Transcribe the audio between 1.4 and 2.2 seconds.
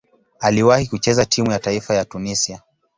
ya taifa ya